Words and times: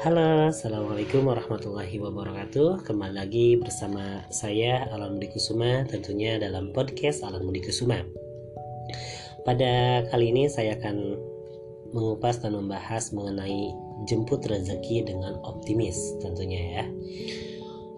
Halo, 0.00 0.48
Assalamualaikum 0.48 1.28
warahmatullahi 1.28 2.00
wabarakatuh. 2.00 2.88
Kembali 2.88 3.20
lagi 3.20 3.60
bersama 3.60 4.24
saya 4.32 4.88
Alan 4.96 5.20
Budi 5.20 5.28
Kusuma 5.28 5.84
Tentunya 5.84 6.40
dalam 6.40 6.72
podcast 6.72 7.20
Alan 7.20 7.44
Budi 7.44 7.60
Kusuma. 7.60 8.00
Pada 9.44 10.00
kali 10.08 10.32
ini 10.32 10.48
saya 10.48 10.80
akan 10.80 11.20
mengupas 11.92 12.40
dan 12.40 12.56
membahas 12.56 13.12
mengenai 13.12 13.76
jemput 14.08 14.40
rezeki 14.48 15.04
dengan 15.04 15.36
optimis 15.44 16.16
tentunya 16.24 16.80
ya. 16.80 16.84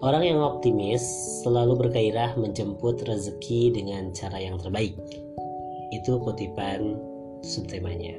Orang 0.03 0.27
yang 0.27 0.43
optimis 0.43 1.07
selalu 1.46 1.87
bergairah 1.87 2.34
menjemput 2.34 2.98
rezeki 3.07 3.79
dengan 3.79 4.11
cara 4.11 4.43
yang 4.43 4.59
terbaik. 4.59 4.98
Itu 5.95 6.19
kutipan 6.19 6.98
subtemanya 7.46 8.18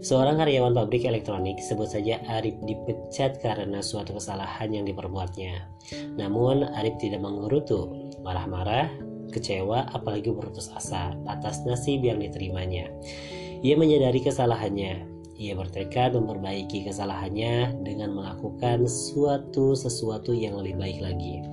Seorang 0.00 0.40
karyawan 0.40 0.72
pabrik 0.72 1.04
elektronik, 1.04 1.60
sebut 1.60 1.92
saja 1.92 2.24
Arif 2.32 2.56
dipecat 2.64 3.36
karena 3.44 3.84
suatu 3.84 4.16
kesalahan 4.16 4.72
yang 4.72 4.88
diperbuatnya. 4.88 5.68
Namun 6.16 6.64
Arif 6.72 6.96
tidak 6.96 7.20
mengerutu, 7.20 8.08
marah-marah, 8.24 8.88
kecewa, 9.28 9.92
apalagi 9.92 10.32
berputus 10.32 10.72
asa 10.72 11.12
atas 11.28 11.60
nasib 11.68 12.00
yang 12.00 12.16
diterimanya. 12.16 12.88
Ia 13.60 13.76
menyadari 13.76 14.24
kesalahannya. 14.24 15.04
Ia 15.36 15.52
bertekad 15.52 16.16
memperbaiki 16.16 16.88
kesalahannya 16.88 17.84
dengan 17.84 18.16
melakukan 18.16 18.88
suatu 18.88 19.76
sesuatu 19.76 20.32
yang 20.32 20.56
lebih 20.56 20.80
baik 20.80 20.98
lagi. 21.04 21.44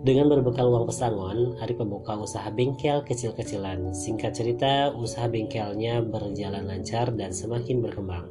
Dengan 0.00 0.32
berbekal 0.32 0.72
uang 0.72 0.88
pesangon, 0.88 1.60
Arif 1.60 1.76
membuka 1.76 2.16
usaha 2.16 2.48
bengkel 2.48 3.04
kecil-kecilan. 3.04 3.92
Singkat 3.92 4.32
cerita, 4.32 4.88
usaha 4.96 5.28
bengkelnya 5.28 6.00
berjalan 6.00 6.64
lancar 6.64 7.12
dan 7.20 7.36
semakin 7.36 7.84
berkembang. 7.84 8.24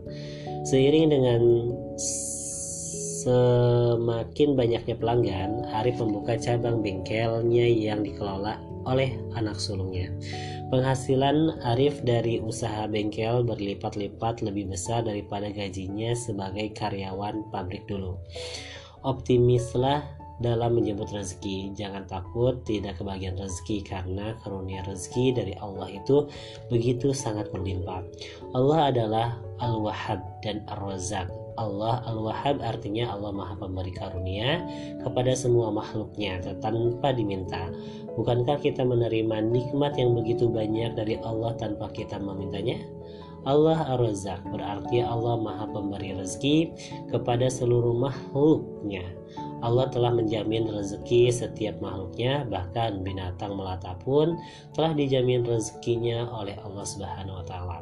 Seiring 0.65 1.13
dengan 1.13 1.69
semakin 3.21 4.57
banyaknya 4.57 4.97
pelanggan, 4.97 5.61
Arif 5.69 6.01
membuka 6.01 6.41
cabang 6.41 6.81
bengkelnya 6.81 7.69
yang 7.69 8.01
dikelola 8.01 8.57
oleh 8.89 9.13
anak 9.37 9.61
sulungnya. 9.61 10.09
Penghasilan 10.73 11.61
Arif 11.69 12.01
dari 12.01 12.41
usaha 12.41 12.89
bengkel 12.89 13.45
berlipat-lipat 13.45 14.41
lebih 14.41 14.73
besar 14.73 15.05
daripada 15.05 15.53
gajinya 15.53 16.17
sebagai 16.17 16.73
karyawan 16.73 17.45
pabrik 17.53 17.85
dulu. 17.85 18.17
Optimislah 19.05 20.18
dalam 20.39 20.79
menjemput 20.79 21.11
rezeki. 21.11 21.75
Jangan 21.75 22.07
takut 22.07 22.63
tidak 22.63 22.99
kebagian 22.99 23.35
rezeki 23.35 23.83
karena 23.83 24.35
karunia 24.43 24.83
rezeki 24.87 25.35
dari 25.35 25.53
Allah 25.59 25.91
itu 25.91 26.27
begitu 26.71 27.11
sangat 27.11 27.51
berlimpah. 27.51 28.03
Allah 28.55 28.91
adalah 28.91 29.27
Al-Wahhab 29.59 30.19
dan 30.43 30.63
Ar-Razzaq. 30.71 31.27
Allah 31.59 31.99
Al-Wahhab 32.07 32.63
artinya 32.63 33.11
Allah 33.11 33.35
Maha 33.35 33.59
Pemberi 33.59 33.91
karunia 33.91 34.63
kepada 35.03 35.35
semua 35.35 35.67
makhluknya 35.75 36.39
tanpa 36.63 37.11
diminta. 37.11 37.67
Bukankah 38.15 38.63
kita 38.63 38.87
menerima 38.87 39.43
nikmat 39.43 39.99
yang 39.99 40.15
begitu 40.15 40.47
banyak 40.47 40.95
dari 40.95 41.19
Allah 41.19 41.51
tanpa 41.59 41.91
kita 41.91 42.15
memintanya? 42.15 42.79
Allah 43.49 43.81
Ar-Razzaq 43.97 44.45
berarti 44.53 45.01
Allah 45.01 45.41
Maha 45.41 45.65
Pemberi 45.65 46.13
rezeki 46.13 46.69
kepada 47.09 47.49
seluruh 47.49 47.97
makhluknya. 47.97 49.01
Allah 49.65 49.89
telah 49.89 50.13
menjamin 50.13 50.69
rezeki 50.69 51.33
setiap 51.33 51.81
makhluknya, 51.81 52.45
bahkan 52.45 53.01
binatang 53.01 53.57
melata 53.57 53.97
pun 54.05 54.37
telah 54.77 54.93
dijamin 54.93 55.41
rezekinya 55.41 56.29
oleh 56.29 56.53
Allah 56.61 56.85
Subhanahu 56.85 57.41
wa 57.41 57.45
taala. 57.49 57.77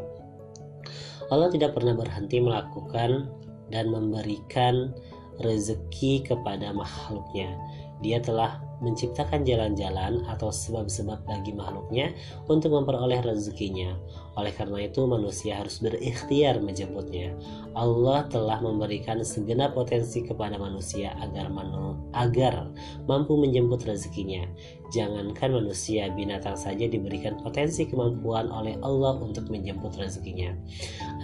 Allah 1.28 1.52
tidak 1.52 1.76
pernah 1.76 1.92
berhenti 1.92 2.40
melakukan 2.40 3.28
dan 3.68 3.92
memberikan 3.92 4.96
rezeki 5.44 6.24
kepada 6.24 6.72
makhluknya. 6.72 7.60
Dia 8.00 8.24
telah 8.24 8.64
menciptakan 8.78 9.42
jalan-jalan 9.42 10.22
atau 10.30 10.54
sebab-sebab 10.54 11.26
bagi 11.26 11.54
makhluknya 11.54 12.14
untuk 12.46 12.78
memperoleh 12.78 13.26
rezekinya. 13.26 13.98
Oleh 14.38 14.54
karena 14.54 14.86
itu 14.86 15.02
manusia 15.10 15.58
harus 15.58 15.82
berikhtiar 15.82 16.62
menjemputnya. 16.62 17.34
Allah 17.74 18.30
telah 18.30 18.62
memberikan 18.62 19.18
segenap 19.26 19.74
potensi 19.74 20.22
kepada 20.22 20.62
manusia 20.62 21.18
agar 21.18 21.50
manu, 21.50 21.98
agar 22.14 22.70
mampu 23.10 23.34
menjemput 23.34 23.82
rezekinya. 23.82 24.46
Jangankan 24.94 25.58
manusia, 25.58 26.14
binatang 26.14 26.56
saja 26.56 26.86
diberikan 26.86 27.36
potensi 27.42 27.90
kemampuan 27.90 28.48
oleh 28.54 28.78
Allah 28.86 29.18
untuk 29.18 29.50
menjemput 29.50 29.98
rezekinya. 29.98 30.54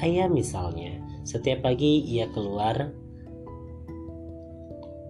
Ayam 0.02 0.34
misalnya, 0.34 0.98
setiap 1.22 1.62
pagi 1.64 2.02
ia 2.04 2.26
keluar 2.34 2.92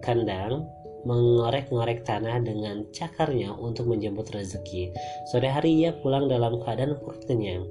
kandang 0.04 0.68
mengorek-ngorek 1.04 2.02
tanah 2.04 2.40
dengan 2.40 2.88
cakarnya 2.90 3.52
untuk 3.54 3.88
menjemput 3.88 4.32
rezeki. 4.32 4.92
Sore 5.30 5.48
hari 5.52 5.84
ia 5.84 5.92
pulang 5.96 6.26
dalam 6.28 6.58
keadaan 6.60 6.96
perut 6.98 7.22
kenyang. 7.28 7.68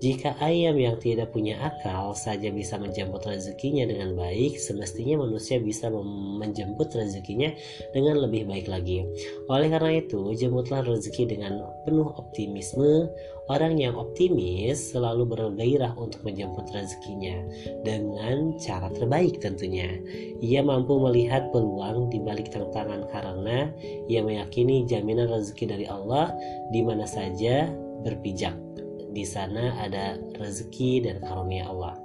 Jika 0.00 0.32
ayam 0.40 0.80
yang 0.80 0.96
tidak 0.96 1.28
punya 1.36 1.60
akal 1.60 2.16
saja 2.16 2.48
bisa 2.48 2.80
menjemput 2.80 3.20
rezekinya 3.20 3.84
dengan 3.84 4.16
baik, 4.16 4.56
semestinya 4.56 5.20
manusia 5.20 5.60
bisa 5.60 5.92
menjemput 6.40 6.88
rezekinya 6.96 7.52
dengan 7.92 8.24
lebih 8.24 8.48
baik 8.48 8.64
lagi. 8.64 9.04
Oleh 9.52 9.68
karena 9.68 10.00
itu, 10.00 10.32
jemputlah 10.32 10.88
rezeki 10.88 11.36
dengan 11.36 11.60
penuh 11.84 12.16
optimisme. 12.16 13.12
Orang 13.52 13.76
yang 13.76 13.98
optimis 13.98 14.94
selalu 14.94 15.26
bergairah 15.36 15.92
untuk 16.00 16.22
menjemput 16.24 16.70
rezekinya 16.72 17.44
dengan 17.84 18.56
cara 18.56 18.88
terbaik 18.94 19.42
tentunya. 19.42 20.00
Ia 20.40 20.64
mampu 20.64 20.96
melihat 20.96 21.52
peluang 21.52 22.08
di 22.08 22.22
balik 22.22 22.48
tantangan 22.54 23.04
karena 23.10 23.68
ia 24.08 24.22
meyakini 24.24 24.86
jaminan 24.86 25.28
rezeki 25.28 25.76
dari 25.76 25.86
Allah 25.90 26.30
di 26.70 26.78
mana 26.80 27.04
saja 27.04 27.68
berpijak 28.06 28.69
di 29.10 29.26
sana 29.26 29.74
ada 29.82 30.18
rezeki 30.38 31.06
dan 31.06 31.16
karunia 31.22 31.66
Allah. 31.66 31.98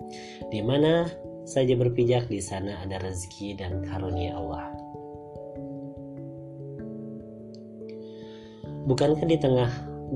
Di 0.49 0.61
mana 0.65 1.05
saja 1.45 1.77
berpijak 1.77 2.25
di 2.25 2.41
sana 2.41 2.81
ada 2.81 2.97
rezeki 2.97 3.57
dan 3.57 3.85
karunia 3.85 4.33
Allah. 4.33 4.73
Bukankah 8.85 9.25
di 9.25 9.37
tengah 9.41 9.69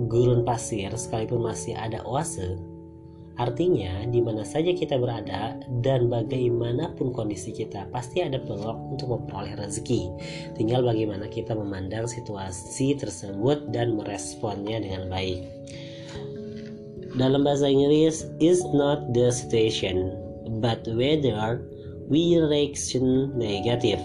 gurun 0.10 0.46
pasir 0.46 0.94
sekalipun 0.94 1.42
masih 1.42 1.74
ada 1.74 2.06
oase? 2.06 2.58
Artinya, 3.40 4.04
di 4.04 4.20
mana 4.20 4.44
saja 4.44 4.76
kita 4.76 5.00
berada 5.00 5.56
dan 5.80 6.12
bagaimanapun 6.12 7.16
kondisi 7.16 7.56
kita, 7.56 7.88
pasti 7.88 8.20
ada 8.20 8.36
peluang 8.36 9.00
untuk 9.00 9.16
memperoleh 9.16 9.56
rezeki. 9.56 10.12
Tinggal 10.60 10.84
bagaimana 10.84 11.32
kita 11.32 11.56
memandang 11.56 12.04
situasi 12.04 13.00
tersebut 13.00 13.72
dan 13.72 13.96
meresponnya 13.96 14.84
dengan 14.84 15.08
baik 15.08 15.40
dalam 17.20 17.44
bahasa 17.44 17.68
Inggris 17.68 18.24
is 18.40 18.64
not 18.72 19.12
the 19.12 19.28
situation 19.28 20.16
but 20.64 20.80
whether 20.96 21.68
we 22.08 22.40
reaction 22.40 23.36
negative 23.36 24.00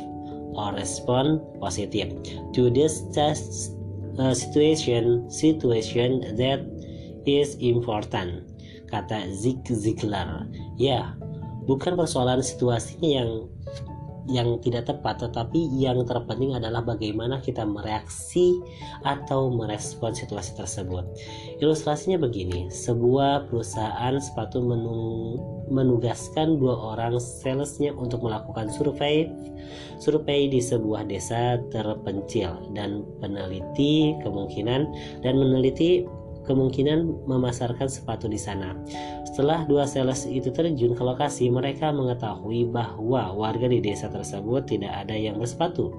or 0.58 0.75
respond 0.75 1.41
positive 1.62 2.10
to 2.52 2.69
this 2.75 3.06
test 3.14 3.72
uh, 4.19 4.34
situation 4.34 5.30
situation 5.30 6.36
that 6.36 6.60
is 7.25 7.56
important 7.62 8.44
kata 8.92 9.31
Zig 9.32 9.64
Ziglar. 9.66 10.46
Ya 10.76 11.16
bukan 11.64 11.96
persoalan 11.96 12.44
situasinya 12.44 13.10
yang 13.25 13.31
yang 14.28 14.56
tidak 14.64 14.88
tepat, 14.88 15.28
tetapi 15.28 15.68
yang 15.76 16.00
terpenting 16.08 16.56
adalah 16.56 16.80
bagaimana 16.80 17.40
kita 17.44 17.64
mereaksi 17.68 18.60
atau 19.04 19.52
merespon 19.52 20.16
situasi 20.16 20.56
tersebut. 20.56 21.04
Ilustrasinya 21.60 22.16
begini, 22.16 22.72
sebuah 22.72 23.52
perusahaan 23.52 24.16
sepatu 24.16 24.64
menugaskan 25.69 26.56
dua 26.56 26.96
orang 26.96 27.20
salesnya 27.20 27.93
untuk 27.96 28.25
melakukan 28.25 28.69
survei 28.72 29.28
survei 29.99 30.50
di 30.50 30.60
sebuah 30.60 31.08
desa 31.08 31.56
terpencil 31.72 32.72
dan 32.76 33.04
peneliti 33.20 34.12
kemungkinan 34.20 34.81
dan 35.25 35.34
meneliti 35.40 36.04
kemungkinan 36.44 37.25
memasarkan 37.25 37.88
sepatu 37.88 38.28
di 38.28 38.37
sana. 38.37 38.76
Setelah 39.34 39.66
dua 39.66 39.82
sales 39.82 40.31
itu 40.31 40.54
terjun 40.54 40.94
ke 40.94 41.02
lokasi, 41.02 41.50
mereka 41.50 41.90
mengetahui 41.90 42.70
bahwa 42.70 43.34
warga 43.34 43.66
di 43.66 43.82
desa 43.82 44.06
tersebut 44.06 44.62
tidak 44.62 44.94
ada 44.94 45.19
yang 45.19 45.42
bersepatu. 45.42 45.90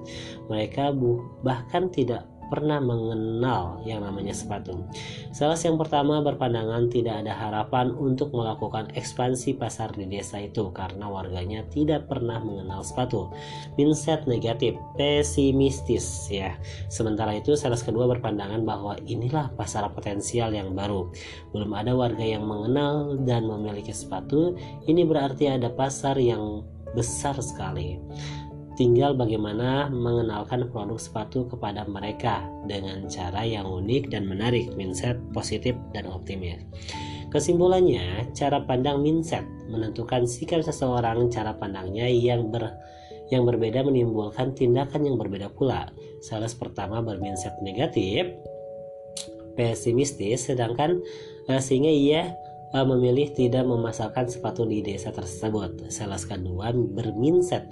Mereka 0.48 0.96
bahkan 1.44 1.92
tidak 1.92 2.24
pernah 2.48 2.78
mengenal 2.78 3.82
yang 3.84 4.02
namanya 4.02 4.32
sepatu. 4.32 4.86
Sales 5.34 5.62
yang 5.66 5.76
pertama 5.76 6.22
berpandangan 6.22 6.88
tidak 6.88 7.26
ada 7.26 7.34
harapan 7.34 7.92
untuk 7.94 8.30
melakukan 8.32 8.90
ekspansi 8.94 9.58
pasar 9.58 9.92
di 9.94 10.06
desa 10.06 10.38
itu 10.42 10.70
karena 10.70 11.10
warganya 11.10 11.66
tidak 11.70 12.06
pernah 12.06 12.38
mengenal 12.40 12.86
sepatu. 12.86 13.30
Mindset 13.74 14.24
negatif, 14.30 14.78
pesimistis 14.94 16.30
ya. 16.30 16.54
Sementara 16.88 17.34
itu 17.36 17.58
sales 17.58 17.82
kedua 17.82 18.06
berpandangan 18.10 18.62
bahwa 18.62 18.94
inilah 19.04 19.52
pasar 19.54 19.88
potensial 19.92 20.54
yang 20.54 20.72
baru. 20.72 21.10
Belum 21.50 21.70
ada 21.74 21.92
warga 21.92 22.22
yang 22.22 22.46
mengenal 22.46 23.18
dan 23.26 23.46
memiliki 23.46 23.90
sepatu. 23.90 24.54
Ini 24.86 25.02
berarti 25.04 25.50
ada 25.50 25.70
pasar 25.72 26.16
yang 26.18 26.62
besar 26.96 27.36
sekali. 27.44 28.00
Tinggal 28.76 29.16
bagaimana 29.16 29.88
mengenalkan 29.88 30.68
produk 30.68 31.00
sepatu 31.00 31.48
kepada 31.48 31.88
mereka 31.88 32.44
dengan 32.68 33.08
cara 33.08 33.40
yang 33.40 33.64
unik 33.64 34.12
dan 34.12 34.28
menarik, 34.28 34.68
mindset 34.76 35.16
positif 35.32 35.72
dan 35.96 36.04
optimis. 36.12 36.60
Kesimpulannya, 37.32 38.28
cara 38.36 38.60
pandang 38.68 39.00
mindset 39.00 39.48
menentukan 39.72 40.28
sikap 40.28 40.60
seseorang, 40.60 41.32
cara 41.32 41.56
pandangnya 41.56 42.04
yang 42.04 42.52
ber 42.52 42.76
yang 43.32 43.42
berbeda 43.42 43.82
menimbulkan 43.82 44.54
tindakan 44.54 45.02
yang 45.08 45.16
berbeda 45.18 45.50
pula. 45.50 45.90
Salah 46.22 46.46
pertama 46.52 47.02
bermindset 47.02 47.58
negatif, 47.58 48.28
pesimistis, 49.58 50.46
sedangkan 50.46 51.02
uh, 51.50 51.58
sehingga 51.58 51.90
ia 51.90 52.36
uh, 52.70 52.86
memilih 52.86 53.34
tidak 53.34 53.66
memasarkan 53.66 54.30
sepatu 54.30 54.62
di 54.62 54.84
desa 54.84 55.10
tersebut. 55.10 55.90
Salah 55.90 56.20
kedua 56.20 56.70
bermindset 56.70 57.66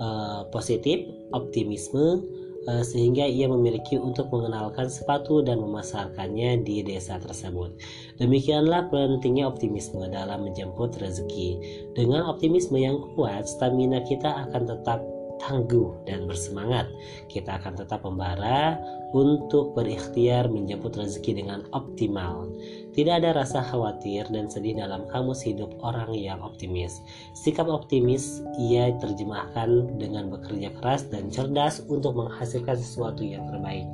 uh, 0.00 0.48
positif, 0.50 1.06
optimisme, 1.34 2.24
uh, 2.66 2.82
sehingga 2.82 3.24
ia 3.28 3.46
memiliki 3.46 4.00
untuk 4.00 4.32
mengenalkan 4.32 4.88
sepatu 4.88 5.44
dan 5.44 5.60
memasarkannya 5.60 6.64
di 6.64 6.82
desa 6.82 7.20
tersebut. 7.20 7.76
Demikianlah 8.18 8.88
pentingnya 8.88 9.48
optimisme 9.48 10.02
dalam 10.10 10.48
menjemput 10.48 10.96
rezeki. 10.98 11.60
Dengan 11.94 12.26
optimisme 12.26 12.76
yang 12.80 12.98
kuat, 13.14 13.46
stamina 13.46 14.02
kita 14.04 14.48
akan 14.48 14.62
tetap 14.66 15.00
tangguh 15.42 15.94
dan 16.06 16.26
bersemangat. 16.28 16.90
Kita 17.30 17.58
akan 17.58 17.78
tetap 17.78 18.02
membara 18.06 18.78
untuk 19.14 19.78
berikhtiar 19.78 20.50
menjemput 20.50 20.98
rezeki 20.98 21.44
dengan 21.44 21.62
optimal. 21.70 22.50
Tidak 22.94 23.14
ada 23.22 23.34
rasa 23.34 23.62
khawatir 23.62 24.26
dan 24.30 24.50
sedih 24.50 24.78
dalam 24.78 25.06
kamus 25.10 25.42
hidup 25.42 25.70
orang 25.82 26.10
yang 26.14 26.42
optimis. 26.42 27.02
Sikap 27.34 27.70
optimis 27.70 28.42
ia 28.58 28.94
terjemahkan 28.98 29.98
dengan 29.98 30.30
bekerja 30.30 30.74
keras 30.78 31.06
dan 31.10 31.30
cerdas 31.30 31.82
untuk 31.86 32.18
menghasilkan 32.18 32.74
sesuatu 32.74 33.22
yang 33.22 33.46
terbaik. 33.50 33.86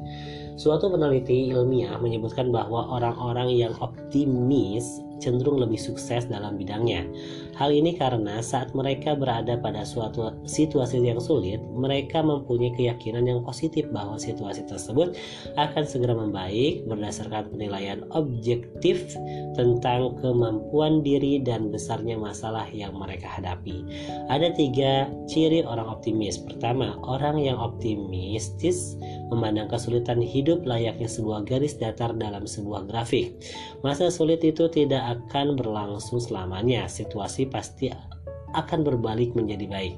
Suatu 0.60 0.92
peneliti 0.92 1.48
ilmiah 1.48 1.96
menyebutkan 1.96 2.52
bahwa 2.52 2.84
orang-orang 2.92 3.48
yang 3.48 3.72
optimis 3.80 5.00
cenderung 5.20 5.60
lebih 5.60 5.78
sukses 5.78 6.26
dalam 6.26 6.56
bidangnya. 6.56 7.04
Hal 7.60 7.70
ini 7.70 7.92
karena 7.94 8.40
saat 8.40 8.72
mereka 8.72 9.12
berada 9.12 9.60
pada 9.60 9.84
suatu 9.84 10.32
situasi 10.48 11.04
yang 11.04 11.20
sulit, 11.20 11.60
mereka 11.76 12.24
mempunyai 12.24 12.72
keyakinan 12.72 13.28
yang 13.28 13.40
positif 13.44 13.84
bahwa 13.92 14.16
situasi 14.16 14.64
tersebut 14.64 15.14
akan 15.60 15.84
segera 15.84 16.16
membaik 16.16 16.88
berdasarkan 16.88 17.52
penilaian 17.52 18.00
objektif 18.16 19.12
tentang 19.54 20.16
kemampuan 20.24 21.04
diri 21.04 21.36
dan 21.44 21.68
besarnya 21.68 22.16
masalah 22.16 22.64
yang 22.72 22.96
mereka 22.96 23.28
hadapi. 23.28 23.84
Ada 24.32 24.56
tiga 24.56 25.12
ciri 25.28 25.60
orang 25.60 25.84
optimis. 25.86 26.40
Pertama, 26.40 26.96
orang 27.04 27.36
yang 27.44 27.60
optimistis 27.60 28.96
memandang 29.28 29.68
kesulitan 29.68 30.24
hidup 30.24 30.64
layaknya 30.64 31.06
sebuah 31.06 31.44
garis 31.44 31.76
datar 31.76 32.16
dalam 32.16 32.48
sebuah 32.48 32.88
grafik. 32.88 33.36
Masa 33.84 34.08
sulit 34.08 34.40
itu 34.40 34.66
tidak 34.72 35.09
akan 35.10 35.58
berlangsung 35.58 36.22
selamanya. 36.22 36.86
Situasi 36.86 37.50
pasti 37.50 37.90
akan 38.54 38.86
berbalik 38.86 39.34
menjadi 39.34 39.66
baik. 39.66 39.96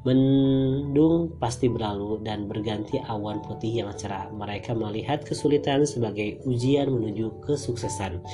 Mendung 0.00 1.36
pasti 1.36 1.68
berlalu 1.68 2.24
dan 2.24 2.48
berganti 2.48 2.96
awan 3.08 3.44
putih 3.44 3.84
yang 3.84 3.92
cerah. 3.92 4.32
Mereka 4.32 4.72
melihat 4.72 5.20
kesulitan 5.24 5.84
sebagai 5.84 6.40
ujian 6.48 6.88
menuju 6.88 7.44
kesuksesan, 7.44 8.24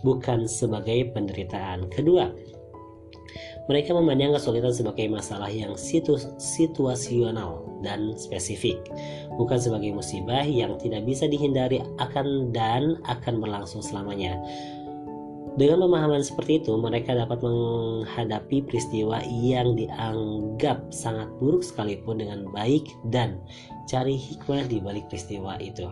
bukan 0.00 0.48
sebagai 0.48 1.12
penderitaan. 1.12 1.92
Kedua, 1.92 2.32
mereka 3.68 3.92
memandang 3.92 4.34
kesulitan 4.34 4.72
sebagai 4.72 5.06
masalah 5.12 5.52
yang 5.52 5.76
situ 5.76 6.16
situasional 6.40 7.68
dan 7.84 8.16
spesifik, 8.16 8.80
bukan 9.36 9.60
sebagai 9.60 9.92
musibah 9.92 10.42
yang 10.42 10.74
tidak 10.80 11.04
bisa 11.04 11.28
dihindari 11.28 11.84
akan 12.00 12.50
dan 12.50 12.96
akan 13.06 13.38
berlangsung 13.38 13.84
selamanya. 13.84 14.40
Dengan 15.58 15.82
pemahaman 15.82 16.22
seperti 16.22 16.62
itu, 16.62 16.78
mereka 16.78 17.16
dapat 17.16 17.42
menghadapi 17.42 18.62
peristiwa 18.70 19.18
yang 19.26 19.74
dianggap 19.74 20.78
sangat 20.94 21.26
buruk 21.42 21.66
sekalipun 21.66 22.22
dengan 22.22 22.46
baik 22.54 22.86
dan 23.10 23.42
cari 23.90 24.14
hikmah 24.14 24.70
di 24.70 24.78
balik 24.78 25.10
peristiwa 25.10 25.58
itu. 25.58 25.88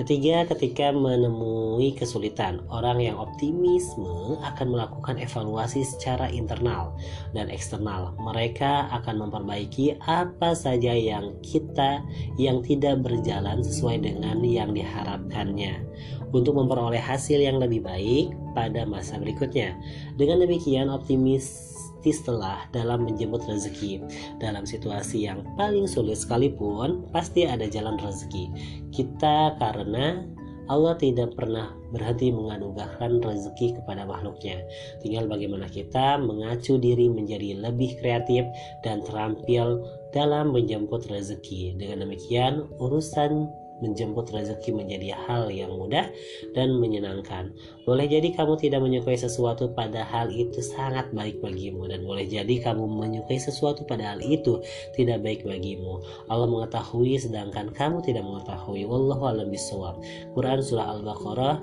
Ketiga, 0.00 0.48
ketika 0.48 0.96
menemui 0.96 1.92
kesulitan, 1.92 2.64
orang 2.72 3.04
yang 3.04 3.20
optimisme 3.20 4.40
akan 4.40 4.72
melakukan 4.72 5.20
evaluasi 5.20 5.84
secara 5.84 6.24
internal 6.32 6.96
dan 7.36 7.52
eksternal. 7.52 8.16
Mereka 8.16 8.88
akan 8.96 9.28
memperbaiki 9.28 10.00
apa 10.08 10.56
saja 10.56 10.96
yang 10.96 11.36
kita 11.44 12.00
yang 12.40 12.64
tidak 12.64 13.04
berjalan 13.04 13.60
sesuai 13.60 14.00
dengan 14.00 14.40
yang 14.40 14.72
diharapkannya 14.72 15.84
untuk 16.32 16.56
memperoleh 16.56 16.96
hasil 16.96 17.36
yang 17.36 17.60
lebih 17.60 17.84
baik 17.84 18.32
pada 18.56 18.88
masa 18.88 19.20
berikutnya. 19.20 19.76
Dengan 20.16 20.40
demikian, 20.40 20.88
optimis 20.88 21.76
setelah 22.08 22.64
dalam 22.72 23.04
menjemput 23.04 23.44
rezeki. 23.44 24.00
Dalam 24.40 24.64
situasi 24.64 25.28
yang 25.28 25.44
paling 25.60 25.84
sulit 25.84 26.16
sekalipun, 26.16 27.04
pasti 27.12 27.44
ada 27.44 27.68
jalan 27.68 28.00
rezeki. 28.00 28.48
Kita 28.88 29.60
karena 29.60 30.24
Allah 30.70 30.94
tidak 30.96 31.34
pernah 31.34 31.74
berhenti 31.90 32.30
menganugerahkan 32.30 33.20
rezeki 33.20 33.82
kepada 33.82 34.06
makhluknya. 34.06 34.62
Tinggal 35.02 35.26
bagaimana 35.26 35.66
kita 35.66 36.16
mengacu 36.16 36.78
diri 36.78 37.10
menjadi 37.10 37.58
lebih 37.58 37.98
kreatif 37.98 38.46
dan 38.86 39.02
terampil 39.02 39.82
dalam 40.14 40.54
menjemput 40.54 41.10
rezeki. 41.10 41.74
Dengan 41.74 42.06
demikian, 42.06 42.70
urusan 42.78 43.50
menjemput 43.80 44.30
rezeki 44.32 44.76
menjadi 44.76 45.16
hal 45.26 45.52
yang 45.52 45.74
mudah 45.74 46.08
dan 46.56 46.76
menyenangkan. 46.78 47.52
Boleh 47.84 48.06
jadi 48.06 48.30
kamu 48.32 48.56
tidak 48.60 48.80
menyukai 48.84 49.16
sesuatu 49.18 49.72
padahal 49.72 50.30
itu 50.30 50.60
sangat 50.62 51.10
baik 51.10 51.42
bagimu 51.42 51.88
dan 51.90 52.04
boleh 52.04 52.24
jadi 52.28 52.54
kamu 52.62 52.86
menyukai 52.86 53.40
sesuatu 53.40 53.82
padahal 53.84 54.20
itu 54.22 54.62
tidak 54.94 55.24
baik 55.24 55.42
bagimu. 55.42 56.00
Allah 56.28 56.46
mengetahui 56.46 57.18
sedangkan 57.18 57.72
kamu 57.74 58.04
tidak 58.04 58.22
mengetahui. 58.22 58.86
Wallahu 58.86 59.26
a'lam 59.26 59.48
bishawab. 59.50 59.98
Quran 60.36 60.60
surah 60.60 60.86
Al-Baqarah 60.96 61.56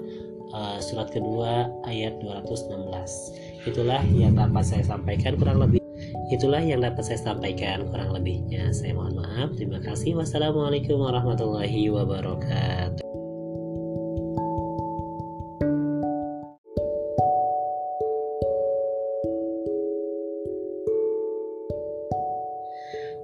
uh, 0.53 0.77
surat 0.79 1.09
kedua 1.11 1.71
ayat 1.87 2.19
216. 2.21 3.67
Itulah 3.67 4.01
yang 4.15 4.35
dapat 4.37 4.63
saya 4.63 4.83
sampaikan 4.83 5.35
kurang 5.35 5.59
lebih 5.59 5.76
Itulah 6.27 6.59
yang 6.59 6.83
dapat 6.83 7.03
saya 7.07 7.19
sampaikan 7.19 7.87
kurang 7.87 8.11
lebihnya. 8.11 8.71
Saya 8.75 8.91
mohon 8.95 9.19
maaf. 9.19 9.55
Terima 9.55 9.79
kasih. 9.79 10.19
Wassalamualaikum 10.19 10.99
warahmatullahi 10.99 11.87
wabarakatuh. 11.87 13.03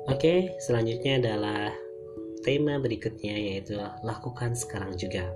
Oke, 0.08 0.56
selanjutnya 0.64 1.20
adalah 1.20 1.76
tema 2.48 2.80
berikutnya 2.80 3.36
yaitu 3.36 3.76
lakukan 4.04 4.56
sekarang 4.56 4.96
juga. 4.96 5.28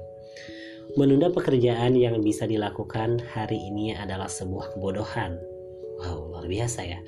Menunda 0.95 1.27
pekerjaan 1.27 1.99
yang 1.99 2.23
bisa 2.23 2.47
dilakukan 2.47 3.19
hari 3.35 3.59
ini 3.67 3.91
adalah 3.91 4.31
sebuah 4.31 4.71
kebodohan 4.75 5.56
biasa 6.47 6.79
ya. 6.87 6.99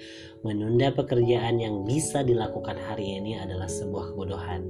Menunda 0.44 0.92
pekerjaan 0.92 1.60
yang 1.60 1.84
bisa 1.84 2.24
dilakukan 2.24 2.76
hari 2.76 3.20
ini 3.20 3.40
adalah 3.40 3.68
sebuah 3.68 4.16
kebodohan. 4.16 4.68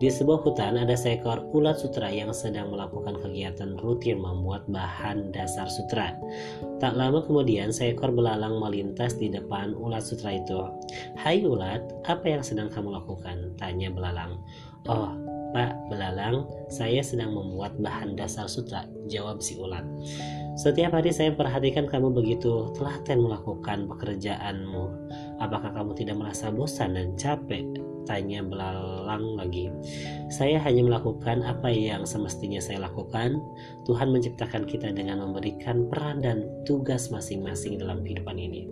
Di 0.00 0.08
sebuah 0.08 0.40
hutan 0.40 0.80
ada 0.80 0.96
seekor 0.96 1.44
ulat 1.52 1.76
sutra 1.76 2.08
yang 2.08 2.32
sedang 2.32 2.72
melakukan 2.72 3.20
kegiatan 3.20 3.76
rutin 3.84 4.16
membuat 4.16 4.64
bahan 4.64 5.28
dasar 5.28 5.68
sutra. 5.68 6.16
Tak 6.80 6.96
lama 6.96 7.20
kemudian 7.20 7.68
seekor 7.68 8.08
belalang 8.08 8.56
melintas 8.56 9.20
di 9.20 9.28
depan 9.28 9.76
ulat 9.76 10.00
sutra 10.00 10.40
itu. 10.40 10.56
Hai 11.20 11.44
ulat, 11.44 11.84
apa 12.08 12.24
yang 12.32 12.40
sedang 12.40 12.72
kamu 12.72 12.96
lakukan? 12.96 13.52
Tanya 13.60 13.92
belalang. 13.92 14.40
Oh, 14.88 15.12
Pak 15.50 15.90
Belalang, 15.90 16.46
saya 16.70 17.02
sedang 17.02 17.34
membuat 17.34 17.74
bahan 17.82 18.14
dasar 18.14 18.46
sutra, 18.46 18.86
jawab 19.10 19.42
si 19.42 19.58
ulat. 19.58 19.82
Setiap 20.54 20.94
hari 20.94 21.10
saya 21.10 21.34
perhatikan 21.34 21.90
kamu 21.90 22.14
begitu 22.14 22.70
telaten 22.78 23.24
melakukan 23.24 23.90
pekerjaanmu. 23.90 24.84
Apakah 25.42 25.72
kamu 25.74 25.96
tidak 25.98 26.20
merasa 26.20 26.52
bosan 26.52 26.94
dan 26.94 27.16
capek? 27.18 27.89
Tanya 28.08 28.40
belalang 28.44 29.36
lagi. 29.36 29.68
Saya 30.30 30.62
hanya 30.62 30.86
melakukan 30.86 31.42
apa 31.42 31.68
yang 31.68 32.06
semestinya 32.06 32.62
saya 32.62 32.86
lakukan. 32.86 33.38
Tuhan 33.84 34.14
menciptakan 34.14 34.64
kita 34.64 34.94
dengan 34.94 35.20
memberikan 35.24 35.90
peran 35.90 36.22
dan 36.22 36.46
tugas 36.62 37.10
masing-masing 37.10 37.80
dalam 37.80 38.00
kehidupan 38.06 38.38
ini. 38.38 38.70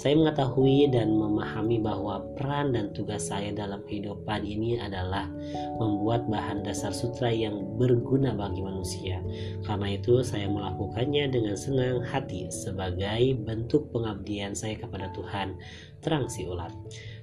Saya 0.00 0.16
mengetahui 0.16 0.88
dan 0.96 1.12
memahami 1.12 1.76
bahwa 1.76 2.24
peran 2.32 2.72
dan 2.72 2.88
tugas 2.96 3.28
saya 3.28 3.52
dalam 3.52 3.84
kehidupan 3.84 4.48
ini 4.48 4.80
adalah 4.80 5.28
membuat 5.76 6.24
bahan 6.24 6.64
dasar 6.64 6.88
sutra 6.96 7.28
yang 7.28 7.76
berguna 7.76 8.32
bagi 8.32 8.64
manusia. 8.64 9.20
Karena 9.60 9.92
itu, 9.92 10.24
saya 10.24 10.48
melakukannya 10.48 11.28
dengan 11.28 11.52
senang 11.52 12.00
hati 12.00 12.48
sebagai 12.48 13.44
bentuk 13.44 13.92
pengabdian 13.92 14.56
saya 14.56 14.80
kepada 14.80 15.12
Tuhan. 15.12 15.60
Terang 16.00 16.32
si 16.32 16.48
ulat. 16.48 16.72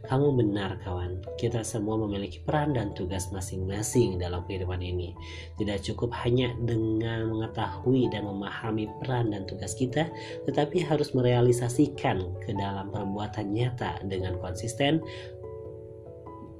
Kamu 0.06 0.38
benar 0.38 0.78
kawan, 0.86 1.20
kita 1.36 1.66
semua 1.66 1.98
memiliki 1.98 2.40
peran 2.46 2.78
dan 2.78 2.94
tugas 2.94 3.34
masing-masing 3.34 4.22
dalam 4.22 4.46
kehidupan 4.46 4.80
ini. 4.80 5.18
Tidak 5.58 5.82
cukup 5.82 6.14
hanya 6.24 6.54
dengan 6.62 7.28
mengetahui 7.34 8.08
dan 8.14 8.30
memahami 8.30 8.86
peran 9.02 9.34
dan 9.34 9.50
tugas 9.50 9.74
kita, 9.74 10.08
tetapi 10.46 10.86
harus 10.86 11.12
merealisasikan 11.18 12.22
ke 12.46 12.54
dalam 12.54 12.94
perbuatan 12.94 13.52
nyata 13.52 14.00
dengan 14.06 14.38
konsisten, 14.40 15.02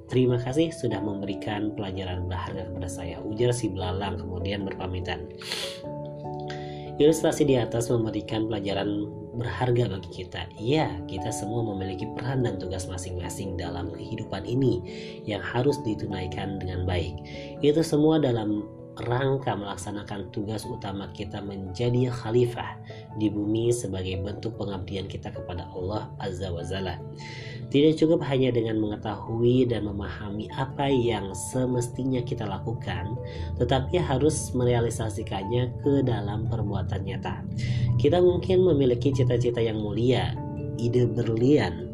Terima 0.08 0.40
kasih 0.40 0.72
sudah 0.72 1.04
memberikan 1.04 1.76
pelajaran 1.76 2.32
berharga 2.32 2.64
kepada 2.72 2.88
saya. 2.88 3.20
Ujar 3.20 3.52
si 3.52 3.68
belalang 3.68 4.16
kemudian 4.16 4.64
berpamitan. 4.64 5.28
Ilustrasi 6.96 7.44
di 7.44 7.60
atas 7.60 7.92
memberikan 7.92 8.48
pelajaran 8.48 9.04
berharga 9.38 9.86
bagi 9.88 10.10
kita. 10.10 10.50
Iya, 10.58 10.90
kita 11.06 11.30
semua 11.30 11.62
memiliki 11.62 12.04
peran 12.18 12.42
dan 12.42 12.58
tugas 12.58 12.90
masing-masing 12.90 13.54
dalam 13.54 13.94
kehidupan 13.94 14.42
ini 14.44 14.82
yang 15.24 15.40
harus 15.40 15.78
ditunaikan 15.86 16.58
dengan 16.58 16.84
baik. 16.84 17.14
Itu 17.62 17.80
semua 17.86 18.18
dalam 18.18 18.66
rangka 19.06 19.54
melaksanakan 19.54 20.30
tugas 20.34 20.66
utama 20.66 21.06
kita 21.14 21.38
menjadi 21.38 22.10
khalifah 22.10 22.78
di 23.20 23.30
bumi 23.30 23.70
sebagai 23.70 24.18
bentuk 24.22 24.58
pengabdian 24.58 25.06
kita 25.06 25.30
kepada 25.30 25.70
Allah 25.70 26.10
Azza 26.18 26.50
wa 26.50 26.64
Jalla. 26.66 26.98
Tidak 27.68 28.00
cukup 28.00 28.24
hanya 28.24 28.48
dengan 28.48 28.80
mengetahui 28.80 29.68
dan 29.68 29.84
memahami 29.84 30.48
apa 30.56 30.88
yang 30.88 31.36
semestinya 31.36 32.24
kita 32.24 32.48
lakukan, 32.48 33.12
tetapi 33.60 34.00
harus 34.00 34.50
merealisasikannya 34.56 35.76
ke 35.84 36.00
dalam 36.00 36.48
perbuatan 36.48 37.04
nyata. 37.04 37.44
Kita 38.00 38.24
mungkin 38.24 38.64
memiliki 38.64 39.12
cita-cita 39.12 39.60
yang 39.60 39.84
mulia, 39.84 40.32
ide 40.80 41.04
berlian, 41.04 41.87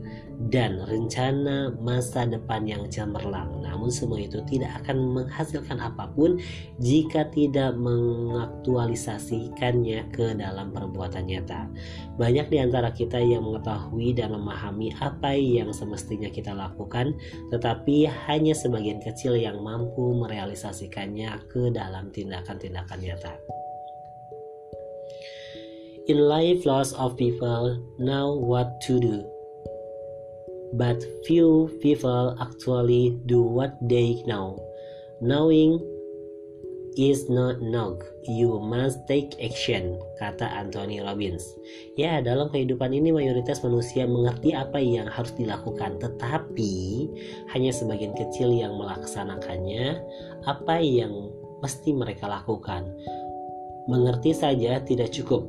dan 0.51 0.83
rencana 0.87 1.71
masa 1.81 2.27
depan 2.27 2.67
yang 2.67 2.91
cemerlang. 2.91 3.63
Namun 3.63 3.91
semua 3.91 4.21
itu 4.23 4.41
tidak 4.47 4.71
akan 4.85 5.15
menghasilkan 5.15 5.81
apa 5.81 6.07
pun 6.13 6.41
jika 6.79 7.25
tidak 7.33 7.77
mengaktualisasikannya 7.79 10.05
ke 10.11 10.35
dalam 10.39 10.73
perbuatan 10.73 11.27
nyata. 11.27 11.69
Banyak 12.19 12.51
di 12.51 12.59
antara 12.63 12.91
kita 12.95 13.19
yang 13.19 13.43
mengetahui 13.47 14.13
dan 14.15 14.33
memahami 14.33 14.93
apa 15.03 15.35
yang 15.35 15.73
semestinya 15.75 16.31
kita 16.31 16.55
lakukan, 16.55 17.15
tetapi 17.51 18.07
hanya 18.31 18.55
sebagian 18.55 19.03
kecil 19.03 19.35
yang 19.35 19.59
mampu 19.63 20.15
merealisasikannya 20.15 21.39
ke 21.51 21.71
dalam 21.75 22.11
tindakan-tindakan 22.15 23.01
nyata. 23.03 23.35
In 26.05 26.21
life, 26.21 26.69
lots 26.69 26.93
of 26.93 27.17
people 27.17 27.81
know 27.97 28.37
what 28.37 28.77
to 28.85 29.01
do 29.01 29.25
but 30.75 30.99
few 31.27 31.71
people 31.79 32.35
actually 32.43 33.19
do 33.27 33.43
what 33.43 33.79
they 33.83 34.23
know. 34.27 34.59
Knowing 35.23 35.79
is 36.97 37.27
not 37.31 37.59
enough. 37.59 37.99
You 38.25 38.63
must 38.63 39.03
take 39.11 39.35
action, 39.43 39.99
kata 40.19 40.47
Anthony 40.47 41.03
Robbins. 41.03 41.43
Ya, 41.99 42.23
dalam 42.23 42.49
kehidupan 42.51 42.95
ini 42.95 43.11
mayoritas 43.11 43.61
manusia 43.67 44.07
mengerti 44.07 44.55
apa 44.55 44.79
yang 44.79 45.11
harus 45.11 45.35
dilakukan, 45.35 45.99
tetapi 45.99 46.75
hanya 47.53 47.71
sebagian 47.75 48.15
kecil 48.15 48.55
yang 48.55 48.79
melaksanakannya. 48.79 50.01
Apa 50.47 50.81
yang 50.81 51.35
mesti 51.61 51.93
mereka 51.93 52.31
lakukan? 52.31 52.87
Mengerti 53.91 54.33
saja 54.33 54.81
tidak 54.81 55.13
cukup. 55.13 55.45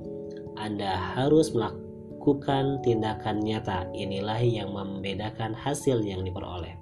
Anda 0.60 1.16
harus 1.16 1.54
melakukan 1.54 1.85
melakukan 2.26 2.82
tindakan 2.82 3.38
nyata. 3.46 3.86
Inilah 3.94 4.42
yang 4.42 4.74
membedakan 4.74 5.54
hasil 5.54 6.02
yang 6.02 6.26
diperoleh. 6.26 6.74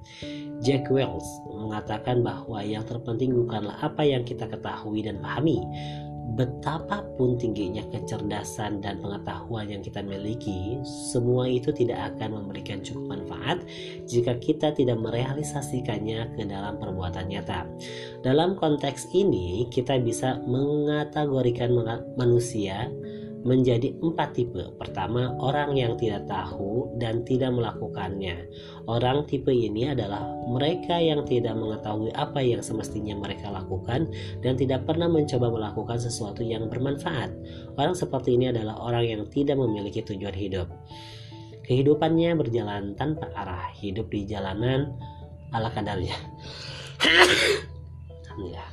Jack 0.64 0.88
Wells 0.88 1.28
mengatakan 1.52 2.24
bahwa 2.24 2.64
yang 2.64 2.88
terpenting 2.88 3.36
bukanlah 3.36 3.76
apa 3.84 4.08
yang 4.08 4.24
kita 4.24 4.48
ketahui 4.48 5.04
dan 5.04 5.20
pahami, 5.20 5.60
betapapun 6.40 7.36
tingginya 7.36 7.84
kecerdasan 7.92 8.80
dan 8.80 9.04
pengetahuan 9.04 9.68
yang 9.68 9.84
kita 9.84 10.00
miliki, 10.00 10.80
semua 11.12 11.52
itu 11.52 11.76
tidak 11.76 12.16
akan 12.16 12.40
memberikan 12.40 12.80
cukup 12.80 13.20
manfaat 13.20 13.60
jika 14.08 14.40
kita 14.40 14.72
tidak 14.72 14.96
merealisasikannya 15.04 16.40
ke 16.40 16.48
dalam 16.48 16.80
perbuatan 16.80 17.28
nyata. 17.28 17.68
Dalam 18.24 18.56
konteks 18.56 19.12
ini, 19.12 19.68
kita 19.68 20.00
bisa 20.00 20.40
mengategorikan 20.48 21.76
manusia 22.16 22.88
menjadi 23.44 23.92
empat 24.00 24.40
tipe. 24.40 24.64
Pertama, 24.80 25.36
orang 25.40 25.76
yang 25.76 26.00
tidak 26.00 26.26
tahu 26.28 26.96
dan 26.98 27.28
tidak 27.28 27.52
melakukannya. 27.52 28.48
Orang 28.88 29.28
tipe 29.28 29.52
ini 29.52 29.92
adalah 29.92 30.24
mereka 30.48 30.98
yang 31.00 31.28
tidak 31.28 31.56
mengetahui 31.60 32.12
apa 32.16 32.40
yang 32.40 32.64
semestinya 32.64 33.20
mereka 33.20 33.52
lakukan 33.52 34.08
dan 34.40 34.56
tidak 34.56 34.88
pernah 34.88 35.12
mencoba 35.12 35.52
melakukan 35.52 36.00
sesuatu 36.00 36.42
yang 36.42 36.72
bermanfaat. 36.72 37.32
Orang 37.76 37.94
seperti 37.94 38.40
ini 38.40 38.50
adalah 38.50 38.80
orang 38.80 39.04
yang 39.06 39.22
tidak 39.28 39.60
memiliki 39.60 40.02
tujuan 40.04 40.36
hidup. 40.36 40.72
Kehidupannya 41.64 42.36
berjalan 42.36 42.96
tanpa 43.00 43.32
arah, 43.32 43.72
hidup 43.80 44.12
di 44.12 44.28
jalanan 44.28 44.92
ala 45.56 45.72
kadarnya. 45.72 46.16
Alhamdulillah. 48.28 48.73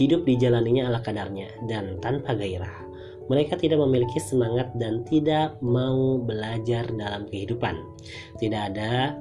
Hidup 0.00 0.24
dijalaninya 0.24 0.88
ala 0.88 1.04
kadarnya 1.04 1.52
dan 1.68 2.00
tanpa 2.00 2.32
gairah 2.32 2.90
mereka 3.30 3.54
tidak 3.54 3.78
memiliki 3.78 4.18
semangat 4.18 4.74
dan 4.74 5.06
tidak 5.06 5.54
mau 5.62 6.18
belajar 6.18 6.90
dalam 6.90 7.30
kehidupan. 7.30 7.78
Tidak 8.42 8.74
ada 8.74 9.14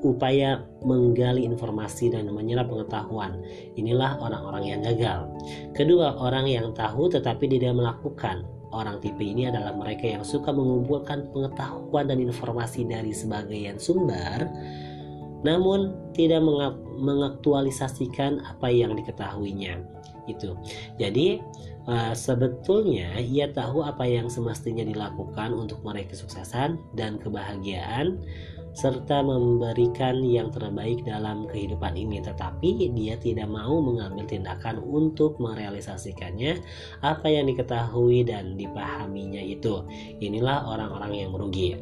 upaya 0.00 0.64
menggali 0.82 1.44
informasi 1.44 2.08
dan 2.08 2.32
menyerap 2.32 2.72
pengetahuan. 2.72 3.44
Inilah 3.76 4.18
orang-orang 4.24 4.72
yang 4.72 4.80
gagal. 4.80 5.28
Kedua, 5.76 6.16
orang 6.16 6.48
yang 6.48 6.72
tahu 6.72 7.12
tetapi 7.12 7.44
tidak 7.52 7.76
melakukan. 7.76 8.48
Orang 8.72 9.04
tipe 9.04 9.20
ini 9.20 9.52
adalah 9.52 9.76
mereka 9.76 10.08
yang 10.08 10.24
suka 10.24 10.48
mengumpulkan 10.48 11.28
pengetahuan 11.28 12.08
dan 12.08 12.24
informasi 12.24 12.88
dari 12.88 13.12
sebagian 13.12 13.76
sumber, 13.76 14.48
namun 15.42 15.94
tidak 16.14 16.42
mengaktualisasikan 16.98 18.42
apa 18.46 18.70
yang 18.70 18.94
diketahuinya. 18.94 19.78
Itu. 20.30 20.54
Jadi, 21.02 21.42
uh, 21.90 22.14
sebetulnya 22.14 23.18
ia 23.18 23.50
tahu 23.50 23.82
apa 23.82 24.06
yang 24.06 24.30
semestinya 24.30 24.86
dilakukan 24.86 25.50
untuk 25.50 25.82
meraih 25.82 26.06
kesuksesan 26.06 26.78
dan 26.94 27.18
kebahagiaan 27.18 28.22
serta 28.72 29.20
memberikan 29.20 30.24
yang 30.24 30.48
terbaik 30.48 31.04
dalam 31.04 31.44
kehidupan 31.44 31.92
ini 31.92 32.24
tetapi 32.24 32.88
dia 32.96 33.20
tidak 33.20 33.44
mau 33.52 33.84
mengambil 33.84 34.24
tindakan 34.24 34.80
untuk 34.80 35.36
merealisasikannya 35.36 36.56
apa 37.04 37.26
yang 37.28 37.52
diketahui 37.52 38.24
dan 38.24 38.56
dipahaminya 38.56 39.44
itu 39.44 39.84
inilah 40.24 40.64
orang-orang 40.64 41.12
yang 41.20 41.30
merugi 41.36 41.76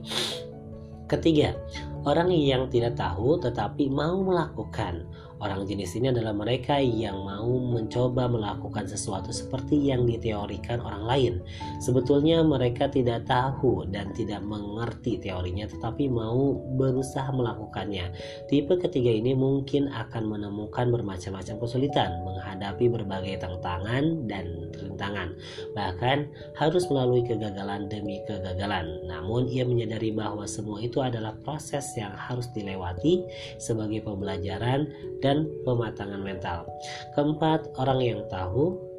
ketiga 1.10 1.58
orang 2.06 2.30
yang 2.30 2.70
tidak 2.70 2.94
tahu 2.94 3.36
tetapi 3.42 3.90
mau 3.90 4.22
melakukan 4.22 5.02
Orang 5.40 5.64
jenis 5.64 5.96
ini 5.96 6.12
adalah 6.12 6.36
mereka 6.36 6.76
yang 6.76 7.24
mau 7.24 7.48
mencoba 7.48 8.28
melakukan 8.28 8.84
sesuatu 8.84 9.32
seperti 9.32 9.88
yang 9.88 10.04
diteorikan 10.04 10.84
orang 10.84 11.04
lain. 11.08 11.34
Sebetulnya 11.80 12.44
mereka 12.44 12.92
tidak 12.92 13.24
tahu 13.24 13.88
dan 13.88 14.12
tidak 14.12 14.44
mengerti 14.44 15.16
teorinya 15.16 15.64
tetapi 15.64 16.12
mau 16.12 16.60
berusaha 16.76 17.32
melakukannya. 17.32 18.12
Tipe 18.52 18.76
ketiga 18.76 19.08
ini 19.08 19.32
mungkin 19.32 19.88
akan 19.88 20.28
menemukan 20.28 20.92
bermacam-macam 20.92 21.56
kesulitan 21.56 22.20
menghadapi 22.20 22.92
berbagai 22.92 23.40
tantangan 23.40 24.28
dan 24.28 24.68
rintangan. 24.76 25.32
Bahkan 25.72 26.18
harus 26.60 26.84
melalui 26.92 27.24
kegagalan 27.24 27.88
demi 27.88 28.20
kegagalan. 28.28 29.08
Namun 29.08 29.48
ia 29.48 29.64
menyadari 29.64 30.12
bahwa 30.12 30.44
semua 30.44 30.84
itu 30.84 31.00
adalah 31.00 31.32
proses 31.40 31.96
yang 31.96 32.12
harus 32.12 32.52
dilewati 32.52 33.24
sebagai 33.56 34.04
pembelajaran 34.04 34.84
dan 35.24 35.29
dan 35.30 35.46
pematangan 35.62 36.18
mental. 36.18 36.66
Keempat, 37.14 37.78
orang 37.78 38.02
yang 38.02 38.20
tahu 38.26 38.90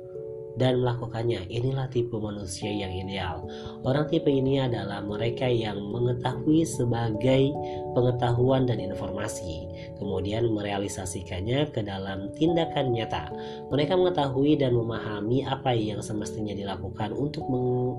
dan 0.55 0.83
melakukannya. 0.83 1.47
Inilah 1.47 1.87
tipe 1.91 2.15
manusia 2.19 2.67
yang 2.71 2.91
ideal. 2.91 3.47
Orang 3.83 4.07
tipe 4.11 4.27
ini 4.27 4.59
adalah 4.59 4.99
mereka 5.03 5.47
yang 5.47 5.79
mengetahui 5.79 6.67
sebagai 6.67 7.51
pengetahuan 7.95 8.67
dan 8.67 8.79
informasi, 8.83 9.67
kemudian 9.99 10.51
merealisasikannya 10.51 11.71
ke 11.71 11.83
dalam 11.83 12.31
tindakan 12.35 12.95
nyata. 12.95 13.31
Mereka 13.71 13.95
mengetahui 13.95 14.59
dan 14.59 14.75
memahami 14.75 15.47
apa 15.47 15.71
yang 15.75 16.03
semestinya 16.03 16.55
dilakukan 16.55 17.15
untuk 17.15 17.47
meng 17.47 17.95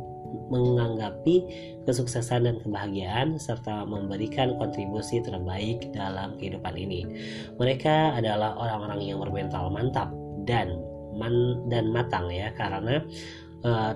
menganggapi 0.51 1.45
kesuksesan 1.85 2.49
dan 2.49 2.57
kebahagiaan 2.61 3.37
serta 3.41 3.85
memberikan 3.89 4.57
kontribusi 4.57 5.21
terbaik 5.21 5.91
dalam 5.93 6.37
kehidupan 6.37 6.75
ini. 6.77 7.07
Mereka 7.57 8.19
adalah 8.19 8.57
orang-orang 8.57 9.01
yang 9.03 9.19
bermental 9.21 9.69
mantap 9.73 10.09
dan 10.49 10.77
man 11.13 11.63
dan 11.69 11.93
matang 11.93 12.33
ya 12.33 12.51
karena 12.57 13.05
uh, 13.63 13.93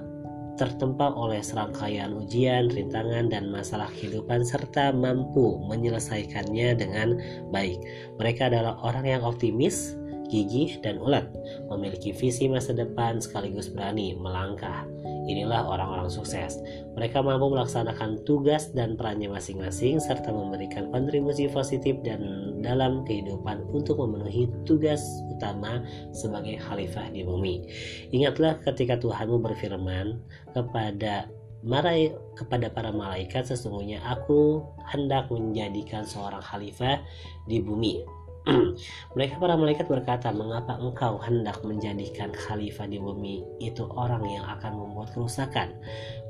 tertempa 0.56 1.12
oleh 1.12 1.44
serangkaian 1.44 2.16
ujian, 2.16 2.72
rintangan, 2.72 3.28
dan 3.28 3.52
masalah 3.52 3.92
kehidupan 3.92 4.42
serta 4.42 4.90
mampu 4.90 5.60
menyelesaikannya 5.68 6.80
dengan 6.80 7.20
baik. 7.52 7.76
Mereka 8.16 8.48
adalah 8.48 8.80
orang 8.80 9.04
yang 9.04 9.22
optimis, 9.22 9.94
gigih, 10.32 10.80
dan 10.80 10.96
ulet, 10.96 11.28
memiliki 11.68 12.10
visi 12.16 12.48
masa 12.48 12.72
depan 12.72 13.20
sekaligus 13.20 13.68
berani 13.68 14.16
melangkah. 14.16 14.88
Inilah 15.26 15.66
orang-orang 15.66 16.06
sukses. 16.06 16.62
Mereka 16.95 17.18
mampu 17.18 17.50
melaksanakan 17.50 18.23
tugas 18.23 18.71
dan 18.73 18.95
perannya 18.95 19.26
masing-masing 19.26 19.99
serta 19.99 20.30
memberikan 20.30 20.88
kontribusi 20.95 21.50
positif 21.50 21.99
dan 22.06 22.23
dalam 22.62 23.02
kehidupan 23.02 23.66
untuk 23.75 23.99
memenuhi 23.99 24.47
tugas 24.62 25.02
utama 25.26 25.83
sebagai 26.14 26.62
khalifah 26.62 27.11
di 27.11 27.26
bumi. 27.26 27.66
Ingatlah 28.14 28.62
ketika 28.62 28.97
Tuhanmu 29.02 29.42
berfirman 29.42 30.18
kepada 30.54 31.26
Marai 31.66 32.14
kepada 32.38 32.71
para 32.71 32.95
malaikat 32.95 33.50
sesungguhnya 33.50 33.99
aku 34.06 34.62
hendak 34.87 35.26
menjadikan 35.35 36.06
seorang 36.06 36.38
khalifah 36.38 37.02
di 37.50 37.59
bumi 37.59 38.06
Mereka 39.18 39.42
para 39.42 39.58
malaikat 39.58 39.90
berkata, 39.90 40.30
"Mengapa 40.30 40.78
engkau 40.78 41.18
hendak 41.18 41.66
menjadikan 41.66 42.30
khalifah 42.30 42.86
di 42.86 43.02
bumi 43.02 43.42
itu 43.58 43.82
orang 43.90 44.22
yang 44.22 44.46
akan 44.46 44.86
membuat 44.86 45.10
kerusakan 45.10 45.74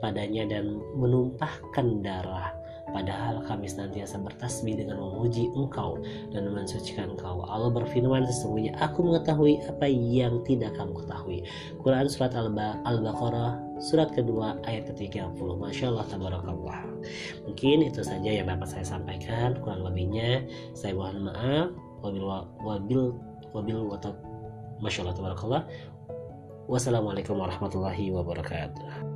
padanya 0.00 0.49
dan 0.49 0.80
menumpahkan 0.96 2.00
darah?" 2.00 2.56
Padahal 2.87 3.42
kami 3.42 3.66
senantiasa 3.66 4.23
bertasbih 4.23 4.78
dengan 4.78 5.02
memuji 5.02 5.50
engkau 5.58 5.99
dan 6.30 6.46
mensucikan 6.54 7.18
engkau. 7.18 7.42
Allah 7.44 7.68
berfirman 7.75 8.25
sesungguhnya 8.30 8.78
aku 8.78 9.02
mengetahui 9.02 9.58
apa 9.66 9.90
yang 9.90 10.38
tidak 10.46 10.70
kamu 10.78 10.94
ketahui. 11.02 11.42
Quran 11.82 12.06
Surat 12.06 12.32
Al-Baqarah 12.32 13.82
surat 13.82 14.14
kedua 14.14 14.62
ayat 14.64 14.88
ke-30. 14.94 15.35
Masya 15.35 15.90
Allah 15.90 16.06
tabarakallah. 16.06 16.78
Mungkin 17.44 17.90
itu 17.90 18.06
saja 18.06 18.30
yang 18.30 18.46
dapat 18.46 18.70
saya 18.70 18.87
sampaikan. 18.87 19.58
Kurang 19.61 19.82
lebihnya 19.82 20.46
saya 20.73 20.94
mohon 20.94 21.26
maaf 21.26 21.86
wabil 22.06 22.25
wabil 22.62 23.00
wabil 23.50 23.78
watab 23.90 24.14
masya 24.78 25.02
Allah 25.02 25.16
tabarakallah. 25.16 25.62
Wassalamualaikum 26.66 27.38
warahmatullahi 27.38 28.10
wabarakatuh 28.10 29.15